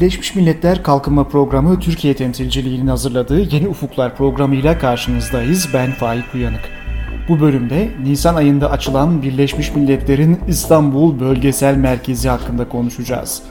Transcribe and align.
Birleşmiş 0.00 0.34
Milletler 0.34 0.82
Kalkınma 0.82 1.28
Programı 1.28 1.80
Türkiye 1.80 2.14
temsilciliğinin 2.14 2.86
hazırladığı 2.86 3.54
Yeni 3.54 3.68
Ufuklar 3.68 4.16
programıyla 4.16 4.78
karşınızdayız. 4.78 5.68
Ben 5.74 5.92
Faik 5.92 6.34
Uyanık. 6.34 6.60
Bu 7.28 7.40
bölümde 7.40 7.90
Nisan 8.02 8.34
ayında 8.34 8.70
açılan 8.70 9.22
Birleşmiş 9.22 9.74
Milletler'in 9.74 10.38
İstanbul 10.48 11.20
Bölgesel 11.20 11.76
Merkezi 11.76 12.28
hakkında 12.28 12.68
konuşacağız. 12.68 13.42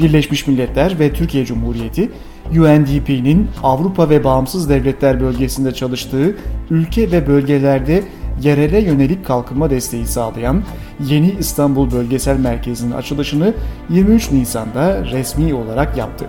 Birleşmiş 0.00 0.46
Milletler 0.46 0.98
ve 0.98 1.12
Türkiye 1.12 1.44
Cumhuriyeti 1.44 2.10
UNDP'nin 2.50 3.48
Avrupa 3.62 4.10
ve 4.10 4.24
Bağımsız 4.24 4.68
Devletler 4.68 5.20
bölgesinde 5.20 5.74
çalıştığı 5.74 6.36
ülke 6.70 7.12
ve 7.12 7.26
bölgelerde 7.26 8.02
yerele 8.40 8.80
yönelik 8.80 9.26
kalkınma 9.26 9.70
desteği 9.70 10.06
sağlayan 10.06 10.62
yeni 11.00 11.30
İstanbul 11.38 11.90
Bölgesel 11.90 12.38
Merkezi'nin 12.38 12.92
açılışını 12.92 13.54
23 13.90 14.30
Nisan'da 14.30 15.04
resmi 15.04 15.54
olarak 15.54 15.96
yaptı. 15.96 16.26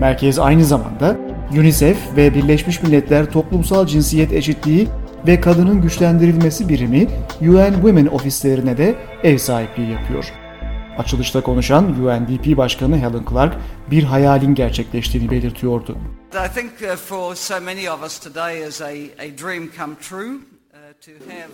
Merkez 0.00 0.38
aynı 0.38 0.64
zamanda 0.64 1.16
UNICEF 1.52 1.98
ve 2.16 2.34
Birleşmiş 2.34 2.82
Milletler 2.82 3.30
Toplumsal 3.30 3.86
Cinsiyet 3.86 4.32
Eşitliği 4.32 4.88
ve 5.26 5.40
Kadının 5.40 5.82
Güçlendirilmesi 5.82 6.68
Birimi 6.68 7.06
UN 7.40 7.72
Women 7.72 8.06
ofislerine 8.06 8.76
de 8.76 8.94
ev 9.22 9.38
sahipliği 9.38 9.90
yapıyor. 9.90 10.32
Açılışta 10.98 11.40
konuşan 11.40 11.84
UNDP 11.84 12.56
Başkanı 12.56 12.98
Helen 12.98 13.24
Clark 13.30 13.56
bir 13.90 14.02
hayalin 14.02 14.54
gerçekleştiğini 14.54 15.30
belirtiyordu. 15.30 15.96
I 16.34 16.54
think 16.54 16.72
uh, 16.82 16.96
for 16.96 17.34
so 17.34 17.60
many 17.60 17.90
of 17.90 18.02
us 18.02 18.18
today 18.18 18.68
is 18.68 18.80
a, 18.80 18.88
a 19.18 19.38
dream 19.42 19.68
come 19.76 19.94
true. 20.08 20.55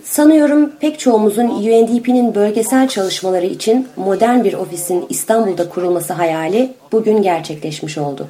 Sanıyorum 0.05 0.73
pek 0.81 0.99
çoğumuzun 0.99 1.49
UNDP'nin 1.49 2.35
bölgesel 2.35 2.89
çalışmaları 2.89 3.47
için 3.47 3.89
modern 3.97 4.45
bir 4.45 4.53
ofisin 4.53 5.07
İstanbul'da 5.09 5.69
kurulması 5.69 6.13
hayali 6.13 6.73
bugün 6.93 7.23
gerçekleşmiş 7.23 7.99
oldu. 7.99 8.29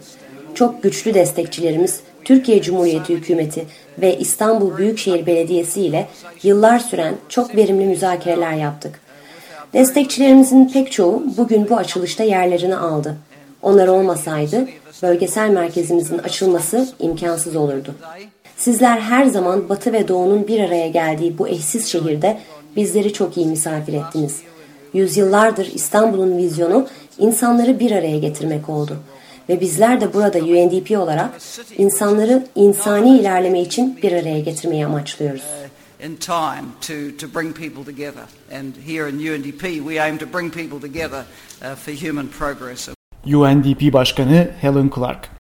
Çok 0.54 0.82
güçlü 0.82 1.14
destekçilerimiz 1.14 2.00
Türkiye 2.24 2.62
Cumhuriyeti 2.62 3.14
Hükümeti 3.14 3.66
ve 3.98 4.18
İstanbul 4.18 4.76
Büyükşehir 4.76 5.26
Belediyesi 5.26 5.80
ile 5.80 6.08
yıllar 6.42 6.78
süren 6.78 7.14
çok 7.28 7.56
verimli 7.56 7.86
müzakereler 7.86 8.52
yaptık. 8.52 9.00
Destekçilerimizin 9.72 10.68
pek 10.68 10.92
çoğu 10.92 11.22
bugün 11.36 11.68
bu 11.68 11.76
açılışta 11.76 12.24
yerlerini 12.24 12.76
aldı. 12.76 13.16
Onlar 13.62 13.88
olmasaydı 13.88 14.68
bölgesel 15.02 15.50
merkezimizin 15.50 16.18
açılması 16.18 16.88
imkansız 16.98 17.56
olurdu. 17.56 17.94
Sizler 18.62 19.00
her 19.00 19.24
zaman 19.24 19.68
Batı 19.68 19.92
ve 19.92 20.08
Doğu'nun 20.08 20.48
bir 20.48 20.60
araya 20.60 20.88
geldiği 20.88 21.38
bu 21.38 21.48
eşsiz 21.48 21.86
şehirde 21.86 22.40
bizleri 22.76 23.12
çok 23.12 23.36
iyi 23.36 23.46
misafir 23.46 23.92
ettiniz. 23.92 24.40
Yüzyıllardır 24.92 25.66
İstanbul'un 25.74 26.36
vizyonu 26.38 26.86
insanları 27.18 27.80
bir 27.80 27.90
araya 27.90 28.18
getirmek 28.18 28.68
oldu. 28.68 28.96
Ve 29.48 29.60
bizler 29.60 30.00
de 30.00 30.14
burada 30.14 30.38
UNDP 30.38 30.98
olarak 30.98 31.30
insanları 31.78 32.46
insani 32.54 33.18
ilerleme 33.18 33.60
için 33.60 33.98
bir 34.02 34.12
araya 34.12 34.40
getirmeyi 34.40 34.86
amaçlıyoruz. 34.86 35.44
in 36.00 36.16
time 36.16 36.66
to, 36.80 37.16
to 37.18 37.40
bring 37.40 37.56
people 37.56 37.84
together. 37.84 38.24
And 38.52 38.74
here 38.86 39.08
in 39.08 39.18
UNDP 39.18 39.62
we 39.62 40.02
aim 40.02 40.18
to 40.18 40.26
bring 40.32 40.52
people 40.52 40.80
together 40.80 41.24
uh, 41.62 41.74
for 41.76 41.92
human 42.08 42.28
progress. 42.38 42.88
UNDP 43.26 43.92
Başkanı 43.92 44.48
Helen 44.60 44.90
Clark 44.94 45.41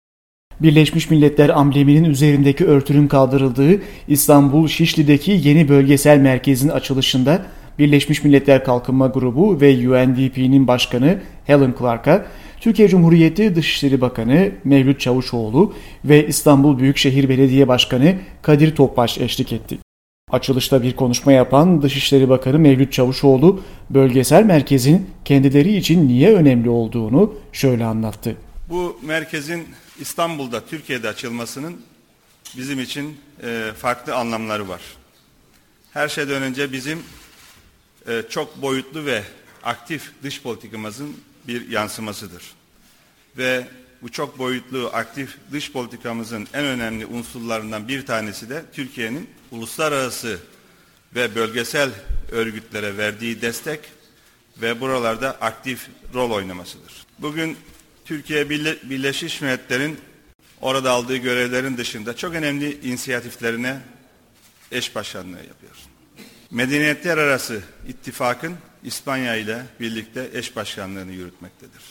Birleşmiş 0.61 1.09
Milletler 1.09 1.49
ambleminin 1.49 2.03
üzerindeki 2.03 2.65
örtünün 2.65 3.07
kaldırıldığı 3.07 3.81
İstanbul 4.07 4.67
Şişli'deki 4.67 5.31
yeni 5.43 5.69
bölgesel 5.69 6.17
merkezin 6.17 6.69
açılışında 6.69 7.45
Birleşmiş 7.79 8.23
Milletler 8.23 8.63
Kalkınma 8.63 9.07
Grubu 9.07 9.61
ve 9.61 9.89
UNDP'nin 9.89 10.67
başkanı 10.67 11.19
Helen 11.45 11.73
Clark'a 11.79 12.25
Türkiye 12.59 12.87
Cumhuriyeti 12.87 13.55
Dışişleri 13.55 14.01
Bakanı 14.01 14.51
Mevlüt 14.63 14.99
Çavuşoğlu 14.99 15.73
ve 16.05 16.27
İstanbul 16.27 16.79
Büyükşehir 16.79 17.29
Belediye 17.29 17.67
Başkanı 17.67 18.15
Kadir 18.41 18.75
Topbaş 18.75 19.17
eşlik 19.17 19.53
etti. 19.53 19.77
Açılışta 20.31 20.83
bir 20.83 20.95
konuşma 20.95 21.31
yapan 21.31 21.81
Dışişleri 21.81 22.29
Bakanı 22.29 22.59
Mevlüt 22.59 22.93
Çavuşoğlu, 22.93 23.59
bölgesel 23.89 24.43
merkezin 24.43 25.05
kendileri 25.25 25.77
için 25.77 26.07
niye 26.07 26.33
önemli 26.33 26.69
olduğunu 26.69 27.33
şöyle 27.51 27.85
anlattı. 27.85 28.35
Bu 28.69 28.99
merkezin 29.01 29.67
İstanbul'da, 29.99 30.65
Türkiye'de 30.65 31.09
açılmasının 31.09 31.81
bizim 32.57 32.79
için 32.79 33.21
e, 33.43 33.71
farklı 33.79 34.15
anlamları 34.15 34.69
var. 34.69 34.81
Her 35.93 36.09
şeyden 36.09 36.41
önce 36.41 36.71
bizim 36.71 37.03
e, 38.07 38.23
çok 38.29 38.61
boyutlu 38.61 39.05
ve 39.05 39.23
aktif 39.63 40.11
dış 40.23 40.41
politikamızın 40.41 41.17
bir 41.47 41.69
yansımasıdır. 41.69 42.43
Ve 43.37 43.67
bu 44.01 44.11
çok 44.11 44.39
boyutlu 44.39 44.89
aktif 44.93 45.37
dış 45.51 45.71
politikamızın 45.71 46.47
en 46.53 46.65
önemli 46.65 47.05
unsurlarından 47.05 47.87
bir 47.87 48.05
tanesi 48.05 48.49
de 48.49 48.65
Türkiye'nin 48.73 49.29
uluslararası 49.51 50.39
ve 51.15 51.35
bölgesel 51.35 51.89
örgütlere 52.31 52.97
verdiği 52.97 53.41
destek 53.41 53.79
ve 54.61 54.81
buralarda 54.81 55.31
aktif 55.31 55.87
rol 56.13 56.31
oynamasıdır. 56.31 57.05
Bugün 57.19 57.57
Türkiye 58.07 58.49
Birleşmiş 58.49 59.41
Milletler'in 59.41 59.99
orada 60.61 60.91
aldığı 60.91 61.17
görevlerin 61.17 61.77
dışında 61.77 62.15
çok 62.15 62.35
önemli 62.35 62.79
inisiyatiflerine 62.87 63.79
eş 64.71 64.95
başkanlığı 64.95 65.37
yapıyor. 65.37 65.75
Medeniyetler 66.51 67.17
arası 67.17 67.61
ittifakın 67.87 68.55
İspanya 68.83 69.35
ile 69.35 69.61
birlikte 69.79 70.29
eş 70.33 70.55
başkanlığını 70.55 71.11
yürütmektedir. 71.11 71.81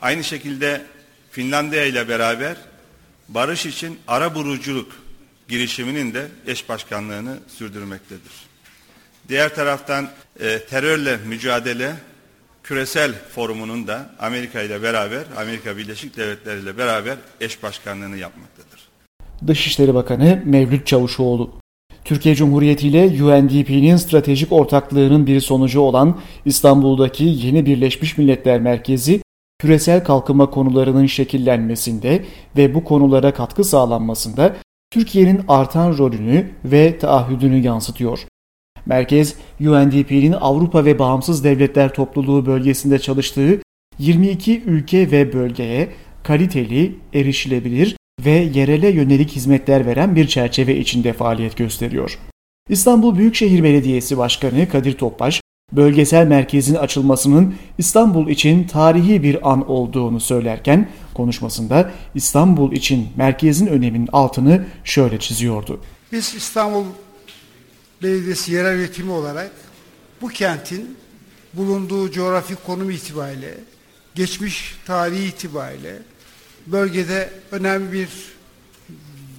Aynı 0.00 0.24
şekilde 0.24 0.82
Finlandiya 1.30 1.84
ile 1.84 2.08
beraber 2.08 2.56
barış 3.28 3.66
için 3.66 3.98
ara 4.08 4.34
buruculuk 4.34 4.92
girişiminin 5.48 6.14
de 6.14 6.28
eş 6.46 6.68
başkanlığını 6.68 7.38
sürdürmektedir. 7.56 8.32
Diğer 9.28 9.54
taraftan 9.54 10.10
e, 10.40 10.58
terörle 10.58 11.16
mücadele 11.16 11.96
küresel 12.68 13.12
forumunun 13.34 13.86
da 13.86 14.10
Amerika 14.18 14.62
ile 14.62 14.82
beraber, 14.82 15.24
Amerika 15.36 15.76
Birleşik 15.76 16.16
Devletleri 16.16 16.60
ile 16.60 16.78
beraber 16.78 17.16
eş 17.40 17.62
başkanlığını 17.62 18.16
yapmaktadır. 18.16 18.88
Dışişleri 19.46 19.94
Bakanı 19.94 20.42
Mevlüt 20.44 20.86
Çavuşoğlu 20.86 21.50
Türkiye 22.04 22.34
Cumhuriyeti 22.34 22.88
ile 22.88 23.24
UNDP'nin 23.24 23.96
stratejik 23.96 24.52
ortaklığının 24.52 25.26
bir 25.26 25.40
sonucu 25.40 25.80
olan 25.80 26.20
İstanbul'daki 26.44 27.24
yeni 27.24 27.66
Birleşmiş 27.66 28.18
Milletler 28.18 28.60
Merkezi, 28.60 29.22
küresel 29.58 30.04
kalkınma 30.04 30.50
konularının 30.50 31.06
şekillenmesinde 31.06 32.24
ve 32.56 32.74
bu 32.74 32.84
konulara 32.84 33.34
katkı 33.34 33.64
sağlanmasında 33.64 34.56
Türkiye'nin 34.90 35.40
artan 35.48 35.98
rolünü 35.98 36.50
ve 36.64 36.98
taahhüdünü 36.98 37.56
yansıtıyor. 37.56 38.26
Merkez, 38.88 39.34
UNDP'nin 39.60 40.32
Avrupa 40.32 40.84
ve 40.84 40.98
Bağımsız 40.98 41.44
Devletler 41.44 41.94
Topluluğu 41.94 42.46
bölgesinde 42.46 42.98
çalıştığı 42.98 43.60
22 43.98 44.62
ülke 44.62 45.10
ve 45.10 45.32
bölgeye 45.32 45.88
kaliteli, 46.22 46.94
erişilebilir 47.14 47.96
ve 48.24 48.30
yerele 48.30 48.88
yönelik 48.88 49.30
hizmetler 49.30 49.86
veren 49.86 50.16
bir 50.16 50.26
çerçeve 50.26 50.76
içinde 50.76 51.12
faaliyet 51.12 51.56
gösteriyor. 51.56 52.18
İstanbul 52.68 53.18
Büyükşehir 53.18 53.62
Belediyesi 53.62 54.18
Başkanı 54.18 54.68
Kadir 54.68 54.92
Topbaş, 54.92 55.40
bölgesel 55.72 56.26
merkezin 56.26 56.74
açılmasının 56.74 57.54
İstanbul 57.78 58.28
için 58.28 58.64
tarihi 58.64 59.22
bir 59.22 59.52
an 59.52 59.70
olduğunu 59.70 60.20
söylerken 60.20 60.88
konuşmasında 61.14 61.90
İstanbul 62.14 62.72
için 62.72 63.08
merkezin 63.16 63.66
öneminin 63.66 64.08
altını 64.12 64.64
şöyle 64.84 65.18
çiziyordu. 65.18 65.80
Biz 66.12 66.34
İstanbul 66.34 66.84
Belediyesi 68.02 68.52
yerel 68.52 68.78
yönetimi 68.78 69.10
olarak 69.10 69.50
bu 70.20 70.28
kentin 70.28 70.96
bulunduğu 71.52 72.10
coğrafi 72.10 72.54
konum 72.54 72.90
itibariyle, 72.90 73.54
geçmiş 74.14 74.76
tarihi 74.86 75.24
itibariyle 75.24 76.02
bölgede 76.66 77.30
önemli 77.52 77.92
bir 77.92 78.08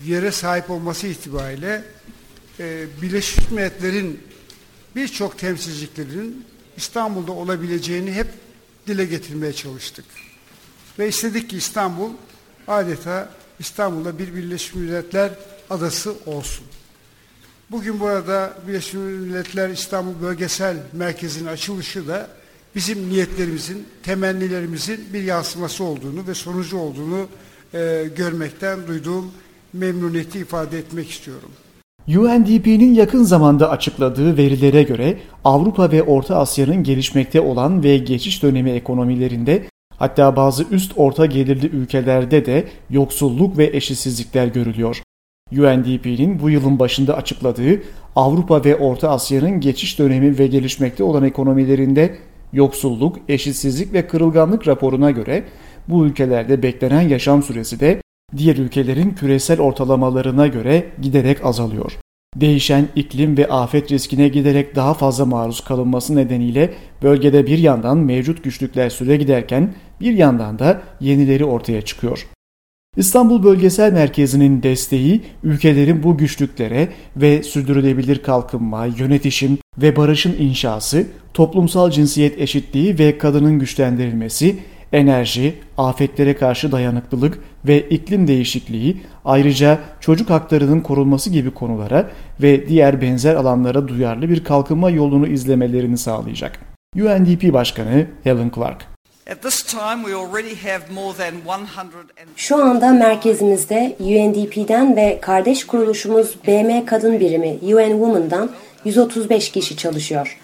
yere 0.05 0.31
sahip 0.31 0.69
olması 0.69 1.07
itibariyle 1.07 1.83
e, 2.59 2.85
Birleşmiş 3.01 3.51
Milletler'in 3.51 4.23
birçok 4.95 5.37
temsilciliklerinin 5.37 6.45
İstanbul'da 6.77 7.31
olabileceğini 7.31 8.11
hep 8.11 8.27
dile 8.87 9.05
getirmeye 9.05 9.53
çalıştık. 9.53 10.05
Ve 10.99 11.07
istedik 11.07 11.49
ki 11.49 11.57
İstanbul 11.57 12.09
adeta 12.67 13.29
İstanbul'da 13.59 14.19
bir 14.19 14.35
Birleşmiş 14.35 14.75
Milletler 14.75 15.31
adası 15.69 16.15
olsun. 16.25 16.65
Bugün 17.71 17.99
burada 17.99 18.53
Birleşmiş 18.67 18.93
Milletler 18.93 19.69
İstanbul 19.69 20.21
Bölgesel 20.21 20.77
Merkezi'nin 20.93 21.47
açılışı 21.47 22.07
da 22.07 22.27
bizim 22.75 23.09
niyetlerimizin, 23.09 23.85
temennilerimizin 24.03 24.99
bir 25.13 25.23
yansıması 25.23 25.83
olduğunu 25.83 26.27
ve 26.27 26.33
sonucu 26.33 26.77
olduğunu 26.77 27.27
e, 27.73 28.09
görmekten 28.15 28.87
duyduğum 28.87 29.31
memnuniyeti 29.73 30.39
ifade 30.39 30.77
etmek 30.77 31.09
istiyorum. 31.09 31.49
UNDP'nin 32.07 32.93
yakın 32.93 33.23
zamanda 33.23 33.69
açıkladığı 33.69 34.37
verilere 34.37 34.83
göre 34.83 35.19
Avrupa 35.43 35.91
ve 35.91 36.03
Orta 36.03 36.35
Asya'nın 36.35 36.83
gelişmekte 36.83 37.41
olan 37.41 37.83
ve 37.83 37.97
geçiş 37.97 38.43
dönemi 38.43 38.69
ekonomilerinde 38.69 39.63
Hatta 39.97 40.35
bazı 40.35 40.63
üst 40.63 40.91
orta 40.95 41.25
gelirli 41.25 41.67
ülkelerde 41.67 42.45
de 42.45 42.67
yoksulluk 42.89 43.57
ve 43.57 43.65
eşitsizlikler 43.65 44.47
görülüyor. 44.47 45.01
UNDP'nin 45.51 46.39
bu 46.41 46.49
yılın 46.49 46.79
başında 46.79 47.17
açıkladığı 47.17 47.81
Avrupa 48.15 48.65
ve 48.65 48.75
Orta 48.75 49.09
Asya'nın 49.09 49.59
geçiş 49.59 49.99
dönemi 49.99 50.39
ve 50.39 50.47
gelişmekte 50.47 51.03
olan 51.03 51.23
ekonomilerinde 51.23 52.15
yoksulluk, 52.53 53.17
eşitsizlik 53.27 53.93
ve 53.93 54.07
kırılganlık 54.07 54.67
raporuna 54.67 55.11
göre 55.11 55.43
bu 55.87 56.05
ülkelerde 56.05 56.63
beklenen 56.63 57.01
yaşam 57.01 57.43
süresi 57.43 57.79
de 57.79 58.01
diğer 58.37 58.55
ülkelerin 58.55 59.11
küresel 59.11 59.59
ortalamalarına 59.59 60.47
göre 60.47 60.85
giderek 61.01 61.45
azalıyor. 61.45 61.91
Değişen 62.35 62.87
iklim 62.95 63.37
ve 63.37 63.47
afet 63.47 63.91
riskine 63.91 64.27
giderek 64.27 64.75
daha 64.75 64.93
fazla 64.93 65.25
maruz 65.25 65.63
kalınması 65.63 66.15
nedeniyle 66.15 66.73
bölgede 67.03 67.47
bir 67.47 67.57
yandan 67.57 67.97
mevcut 67.97 68.43
güçlükler 68.43 68.89
süre 68.89 69.17
giderken 69.17 69.73
bir 70.01 70.13
yandan 70.13 70.59
da 70.59 70.81
yenileri 70.99 71.45
ortaya 71.45 71.81
çıkıyor. 71.81 72.27
İstanbul 72.99 73.43
Bölgesel 73.43 73.93
Merkezi'nin 73.93 74.63
desteği 74.63 75.21
ülkelerin 75.43 76.03
bu 76.03 76.17
güçlüklere 76.17 76.89
ve 77.17 77.43
sürdürülebilir 77.43 78.23
kalkınma, 78.23 78.85
yönetişim 78.85 79.57
ve 79.77 79.95
barışın 79.95 80.35
inşası, 80.39 81.07
toplumsal 81.33 81.91
cinsiyet 81.91 82.41
eşitliği 82.41 82.99
ve 82.99 83.17
kadının 83.17 83.59
güçlendirilmesi, 83.59 84.57
enerji, 84.93 85.55
afetlere 85.77 86.35
karşı 86.35 86.71
dayanıklılık 86.71 87.39
ve 87.67 87.89
iklim 87.89 88.27
değişikliği 88.27 88.97
ayrıca 89.25 89.79
çocuk 89.99 90.29
haklarının 90.29 90.81
korunması 90.81 91.29
gibi 91.29 91.51
konulara 91.51 92.09
ve 92.41 92.67
diğer 92.67 93.01
benzer 93.01 93.35
alanlara 93.35 93.87
duyarlı 93.87 94.29
bir 94.29 94.43
kalkınma 94.43 94.89
yolunu 94.89 95.27
izlemelerini 95.27 95.97
sağlayacak. 95.97 96.59
UNDP 96.95 97.53
Başkanı 97.53 98.05
Helen 98.23 98.51
Clark 98.55 98.98
şu 102.35 102.63
anda 102.63 102.89
merkezimizde 102.89 103.95
UNDP'den 103.99 104.95
ve 104.95 105.19
kardeş 105.21 105.67
kuruluşumuz 105.67 106.35
BM 106.47 106.85
Kadın 106.85 107.19
Birimi 107.19 107.57
UN 107.61 107.91
Women'dan 107.91 108.49
135 108.85 109.51
kişi 109.51 109.77
çalışıyor. 109.77 110.39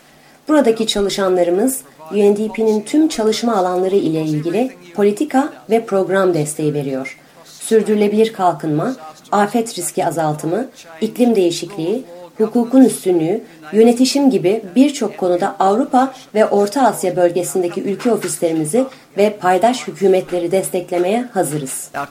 Buradaki 0.47 0.87
çalışanlarımız 0.87 1.81
UNDP'nin 2.11 2.81
tüm 2.81 3.07
çalışma 3.07 3.55
alanları 3.55 3.95
ile 3.95 4.21
ilgili 4.21 4.71
politika 4.95 5.53
ve 5.69 5.85
program 5.85 6.33
desteği 6.33 6.73
veriyor. 6.73 7.19
Sürdürülebilir 7.45 8.33
kalkınma, 8.33 8.95
afet 9.31 9.77
riski 9.77 10.05
azaltımı, 10.05 10.67
iklim 11.01 11.35
değişikliği, 11.35 12.03
hukukun 12.37 12.83
üstünlüğü, 12.83 13.43
yönetişim 13.73 14.29
gibi 14.29 14.63
birçok 14.75 15.17
konuda 15.17 15.55
Avrupa 15.59 16.13
ve 16.35 16.45
Orta 16.45 16.81
Asya 16.81 17.15
bölgesindeki 17.15 17.83
ülke 17.83 18.11
ofislerimizi 18.11 18.85
ve 19.17 19.37
paydaş 19.37 19.87
hükümetleri 19.87 20.51
desteklemeye 20.51 21.29
hazırız. 21.33 21.89
Uh, 21.95 22.01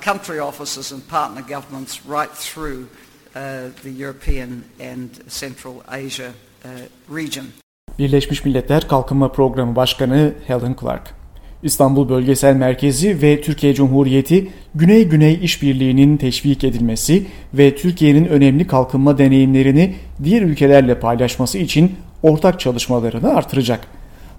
uh. 6.65 7.99
Birleşmiş 7.99 8.45
Milletler 8.45 8.89
Kalkınma 8.89 9.33
Programı 9.33 9.77
Başkanı 9.77 10.35
Helen 10.47 10.77
Clark. 10.81 11.24
İstanbul 11.65 12.09
Bölgesel 12.09 12.57
Merkezi 12.57 13.23
ve 13.23 13.41
Türkiye 13.41 13.75
Cumhuriyeti 13.75 14.49
Güney-Güney 14.75 15.39
işbirliğinin 15.43 16.17
teşvik 16.17 16.65
edilmesi 16.65 17.27
ve 17.55 17.77
Türkiye'nin 17.77 18.25
önemli 18.25 18.67
kalkınma 18.67 19.19
deneyimlerini 19.19 19.95
diğer 20.25 20.43
ülkelerle 20.43 21.01
paylaşması 21.01 21.59
için 21.59 21.93
ortak 22.23 22.61
çalışmalarını 22.61 23.35
artıracak. 23.35 23.81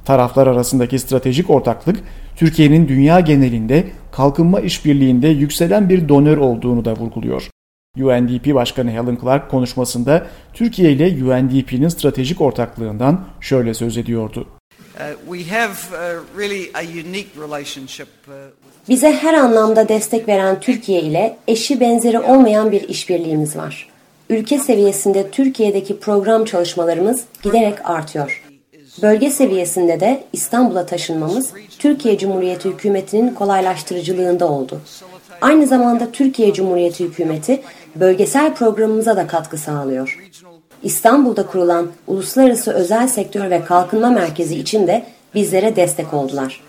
Taraflar 0.05 0.47
arasındaki 0.47 0.99
stratejik 0.99 1.49
ortaklık 1.49 1.99
Türkiye'nin 2.35 2.87
dünya 2.87 3.19
genelinde 3.19 3.83
kalkınma 4.11 4.59
işbirliğinde 4.59 5.27
yükselen 5.27 5.89
bir 5.89 6.09
donör 6.09 6.37
olduğunu 6.37 6.85
da 6.85 6.95
vurguluyor. 6.95 7.49
UNDP 7.97 8.53
Başkanı 8.53 8.91
Helen 8.91 9.17
Clark 9.21 9.51
konuşmasında 9.51 10.25
Türkiye 10.53 10.91
ile 10.91 11.23
UNDP'nin 11.23 11.87
stratejik 11.87 12.41
ortaklığından 12.41 13.25
şöyle 13.41 13.73
söz 13.73 13.97
ediyordu. 13.97 14.47
Uh, 14.95 15.31
uh, 15.31 15.37
Bize 18.89 19.11
her 19.11 19.33
anlamda 19.33 19.89
destek 19.89 20.27
veren 20.27 20.59
Türkiye 20.59 21.01
ile 21.01 21.37
eşi 21.47 21.79
benzeri 21.79 22.19
olmayan 22.19 22.71
bir 22.71 22.89
işbirliğimiz 22.89 23.55
var. 23.55 23.89
Ülke 24.29 24.57
seviyesinde 24.59 25.31
Türkiye'deki 25.31 25.99
program 25.99 26.45
çalışmalarımız 26.45 27.23
giderek 27.43 27.89
artıyor. 27.89 28.43
Bölge 29.01 29.29
seviyesinde 29.29 29.99
de 29.99 30.23
İstanbul'a 30.33 30.85
taşınmamız 30.85 31.53
Türkiye 31.79 32.17
Cumhuriyeti 32.17 32.69
hükümetinin 32.69 33.33
kolaylaştırıcılığında 33.33 34.47
oldu. 34.47 34.81
Aynı 35.41 35.67
zamanda 35.67 36.11
Türkiye 36.11 36.53
Cumhuriyeti 36.53 37.03
hükümeti 37.03 37.61
bölgesel 37.95 38.53
programımıza 38.55 39.17
da 39.17 39.27
katkı 39.27 39.57
sağlıyor. 39.57 40.24
İstanbul'da 40.83 41.45
kurulan 41.45 41.91
Uluslararası 42.07 42.71
Özel 42.71 43.07
Sektör 43.07 43.49
ve 43.49 43.63
Kalkınma 43.63 44.09
Merkezi 44.09 44.55
için 44.55 44.87
de 44.87 45.05
bizlere 45.35 45.75
destek 45.75 46.13
oldular. 46.13 46.61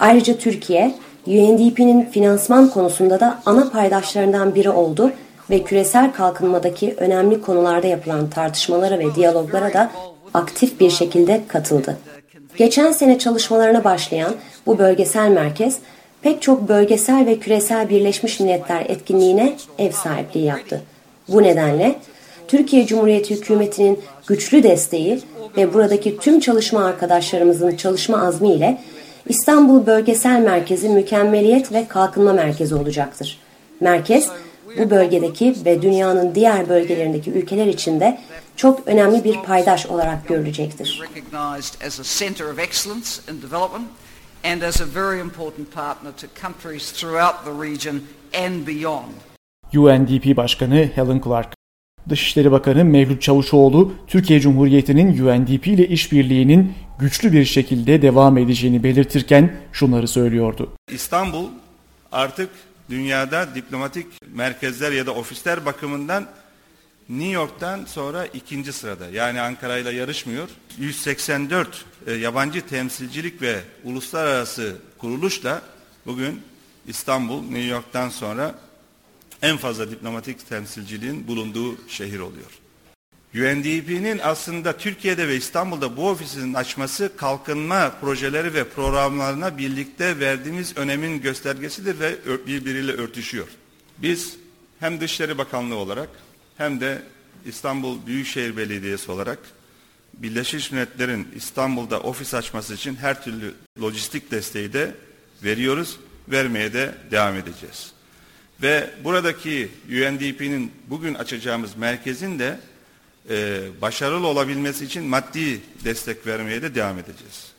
Ayrıca 0.00 0.36
Türkiye, 0.38 0.94
UNDP'nin 1.26 2.04
finansman 2.04 2.68
konusunda 2.68 3.20
da 3.20 3.38
ana 3.46 3.70
paydaşlarından 3.70 4.54
biri 4.54 4.70
oldu 4.70 5.12
ve 5.50 5.62
küresel 5.62 6.12
kalkınmadaki 6.12 6.94
önemli 6.96 7.40
konularda 7.40 7.86
yapılan 7.86 8.30
tartışmalara 8.30 8.98
ve 8.98 9.14
diyaloglara 9.14 9.72
da 9.72 9.90
aktif 10.34 10.80
bir 10.80 10.90
şekilde 10.90 11.40
katıldı. 11.48 11.96
Geçen 12.56 12.92
sene 12.92 13.18
çalışmalarına 13.18 13.84
başlayan 13.84 14.34
bu 14.66 14.78
bölgesel 14.78 15.28
merkez 15.28 15.78
pek 16.22 16.42
çok 16.42 16.68
bölgesel 16.68 17.26
ve 17.26 17.38
küresel 17.38 17.88
Birleşmiş 17.88 18.40
Milletler 18.40 18.86
etkinliğine 18.88 19.56
ev 19.78 19.92
sahipliği 19.92 20.44
yaptı. 20.44 20.82
Bu 21.28 21.42
nedenle 21.42 21.94
Türkiye 22.48 22.86
Cumhuriyeti 22.86 23.34
hükümetinin 23.36 24.00
güçlü 24.26 24.62
desteği 24.62 25.20
ve 25.56 25.74
buradaki 25.74 26.18
tüm 26.18 26.40
çalışma 26.40 26.84
arkadaşlarımızın 26.84 27.76
çalışma 27.76 28.26
azmiyle 28.26 28.80
İstanbul 29.26 29.86
Bölgesel 29.86 30.40
Merkezi 30.40 30.88
mükemmeliyet 30.88 31.72
ve 31.72 31.88
kalkınma 31.88 32.32
merkezi 32.32 32.74
olacaktır. 32.74 33.38
Merkez 33.80 34.28
bu 34.78 34.90
bölgedeki 34.90 35.54
ve 35.64 35.82
dünyanın 35.82 36.34
diğer 36.34 36.68
bölgelerindeki 36.68 37.30
ülkeler 37.30 37.66
için 37.66 38.00
de 38.00 38.18
çok 38.56 38.88
önemli 38.88 39.24
bir 39.24 39.42
paydaş 39.42 39.86
olarak 39.86 40.28
görülecektir. 40.28 41.00
and 44.44 44.62
as 44.62 44.80
a 44.80 44.84
very 44.84 45.20
important 45.20 45.70
partner 45.70 46.12
to 46.12 46.28
countries 46.28 46.92
throughout 46.92 47.44
the 47.44 47.52
region 47.52 48.06
and 48.34 48.66
beyond. 48.66 49.12
UNDP 49.74 50.36
Başkanı 50.36 50.90
Helen 50.94 51.20
Clark 51.24 51.54
Dışişleri 52.08 52.52
Bakanı 52.52 52.84
Mevlüt 52.84 53.22
Çavuşoğlu, 53.22 53.94
Türkiye 54.06 54.40
Cumhuriyeti'nin 54.40 55.18
UNDP 55.18 55.66
ile 55.66 55.88
işbirliğinin 55.88 56.72
güçlü 56.98 57.32
bir 57.32 57.44
şekilde 57.44 58.02
devam 58.02 58.38
edeceğini 58.38 58.82
belirtirken 58.82 59.56
şunları 59.72 60.08
söylüyordu. 60.08 60.72
İstanbul 60.92 61.48
artık 62.12 62.50
dünyada 62.90 63.54
diplomatik 63.54 64.06
merkezler 64.34 64.92
ya 64.92 65.06
da 65.06 65.14
ofisler 65.14 65.66
bakımından 65.66 66.26
New 67.08 67.30
York'tan 67.30 67.84
sonra 67.84 68.26
ikinci 68.26 68.72
sırada. 68.72 69.08
Yani 69.12 69.40
Ankara 69.40 69.78
ile 69.78 69.90
yarışmıyor. 69.90 70.48
184 70.78 71.84
e, 72.06 72.12
yabancı 72.12 72.66
temsilcilik 72.66 73.42
ve 73.42 73.60
uluslararası 73.84 74.76
kuruluşla 74.98 75.62
bugün 76.06 76.40
İstanbul 76.86 77.42
New 77.42 77.66
York'tan 77.66 78.08
sonra 78.08 78.54
en 79.44 79.56
fazla 79.56 79.90
diplomatik 79.90 80.48
temsilciliğin 80.48 81.28
bulunduğu 81.28 81.88
şehir 81.88 82.18
oluyor. 82.18 82.50
UNDP'nin 83.34 84.20
aslında 84.22 84.76
Türkiye'de 84.76 85.28
ve 85.28 85.36
İstanbul'da 85.36 85.96
bu 85.96 86.08
ofisinin 86.08 86.54
açması 86.54 87.12
kalkınma 87.16 87.92
projeleri 88.00 88.54
ve 88.54 88.68
programlarına 88.68 89.58
birlikte 89.58 90.20
verdiğimiz 90.20 90.76
önemin 90.76 91.20
göstergesidir 91.20 92.00
ve 92.00 92.16
birbiriyle 92.46 92.92
örtüşüyor. 92.92 93.48
Biz 93.98 94.36
hem 94.80 95.00
Dışişleri 95.00 95.38
Bakanlığı 95.38 95.76
olarak 95.76 96.08
hem 96.56 96.80
de 96.80 97.02
İstanbul 97.46 98.06
Büyükşehir 98.06 98.56
Belediyesi 98.56 99.10
olarak 99.10 99.38
Birleşmiş 100.14 100.72
Milletler'in 100.72 101.28
İstanbul'da 101.36 102.00
ofis 102.00 102.34
açması 102.34 102.74
için 102.74 102.96
her 102.96 103.24
türlü 103.24 103.54
lojistik 103.82 104.30
desteği 104.30 104.72
de 104.72 104.94
veriyoruz, 105.44 105.98
vermeye 106.28 106.72
de 106.72 106.94
devam 107.10 107.36
edeceğiz. 107.36 107.93
Ve 108.62 108.90
buradaki 109.04 109.68
UNDP'nin 109.88 110.72
bugün 110.86 111.14
açacağımız 111.14 111.76
merkezin 111.76 112.38
de 112.38 112.60
e, 113.30 113.60
başarılı 113.80 114.26
olabilmesi 114.26 114.84
için 114.84 115.04
maddi 115.04 115.60
destek 115.84 116.26
vermeye 116.26 116.62
de 116.62 116.74
devam 116.74 116.98
edeceğiz. 116.98 117.52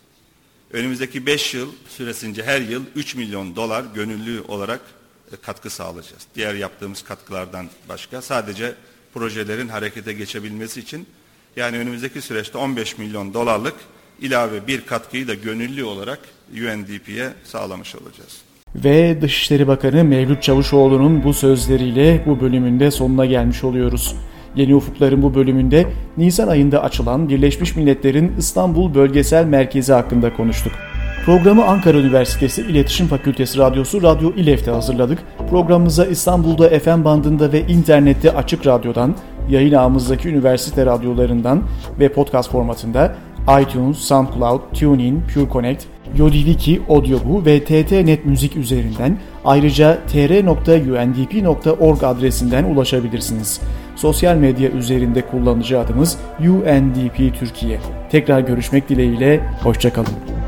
Önümüzdeki 0.71 1.25
5 1.25 1.53
yıl 1.53 1.71
süresince 1.89 2.43
her 2.43 2.61
yıl 2.61 2.83
3 2.95 3.15
milyon 3.15 3.55
dolar 3.55 3.85
gönüllü 3.95 4.41
olarak 4.41 4.81
e, 5.31 5.35
katkı 5.35 5.69
sağlayacağız. 5.69 6.23
Diğer 6.35 6.53
yaptığımız 6.53 7.03
katkılardan 7.03 7.69
başka 7.89 8.21
sadece 8.21 8.75
projelerin 9.13 9.67
harekete 9.67 10.13
geçebilmesi 10.13 10.79
için 10.79 11.07
yani 11.55 11.77
önümüzdeki 11.77 12.21
süreçte 12.21 12.57
15 12.57 12.97
milyon 12.97 13.33
dolarlık 13.33 13.75
ilave 14.19 14.67
bir 14.67 14.85
katkıyı 14.85 15.27
da 15.27 15.33
gönüllü 15.33 15.83
olarak 15.83 16.19
UNDP'ye 16.51 17.33
sağlamış 17.43 17.95
olacağız. 17.95 18.44
Ve 18.83 19.21
Dışişleri 19.21 19.67
Bakanı 19.67 20.03
Mevlüt 20.03 20.41
Çavuşoğlu'nun 20.43 21.23
bu 21.23 21.33
sözleriyle 21.33 22.21
bu 22.25 22.39
bölümünde 22.41 22.91
sonuna 22.91 23.25
gelmiş 23.25 23.63
oluyoruz. 23.63 24.15
Yeni 24.55 24.75
Ufukların 24.75 25.21
bu 25.21 25.35
bölümünde 25.35 25.85
Nisan 26.17 26.47
ayında 26.47 26.83
açılan 26.83 27.29
Birleşmiş 27.29 27.75
Milletler'in 27.75 28.31
İstanbul 28.37 28.93
Bölgesel 28.93 29.45
Merkezi 29.45 29.93
hakkında 29.93 30.33
konuştuk. 30.33 30.73
Programı 31.25 31.65
Ankara 31.65 31.97
Üniversitesi 31.97 32.61
İletişim 32.61 33.07
Fakültesi 33.07 33.59
Radyosu 33.59 34.03
Radyo 34.03 34.31
İLEF'te 34.31 34.71
hazırladık. 34.71 35.19
Programımıza 35.49 36.05
İstanbul'da 36.05 36.79
FM 36.79 37.03
bandında 37.05 37.51
ve 37.51 37.61
internette 37.61 38.31
açık 38.31 38.67
radyodan, 38.67 39.15
yayın 39.49 39.73
ağımızdaki 39.73 40.29
üniversite 40.29 40.85
radyolarından 40.85 41.63
ve 41.99 42.09
podcast 42.09 42.51
formatında 42.51 43.15
iTunes, 43.61 43.97
SoundCloud, 43.97 44.61
TuneIn, 44.73 45.21
PureConnect, 45.33 45.83
Yodiviki, 46.17 46.81
Audioboo 46.89 47.45
ve 47.45 47.63
TTNet 47.63 48.25
Müzik 48.25 48.57
üzerinden 48.57 49.17
ayrıca 49.45 49.97
tr.undp.org 50.07 52.03
adresinden 52.03 52.63
ulaşabilirsiniz. 52.63 53.61
Sosyal 53.95 54.35
medya 54.35 54.69
üzerinde 54.69 55.21
kullanıcı 55.21 55.79
adımız 55.79 56.17
UNDP 56.39 57.39
Türkiye. 57.39 57.79
Tekrar 58.11 58.39
görüşmek 58.39 58.89
dileğiyle, 58.89 59.49
hoşçakalın. 59.63 60.44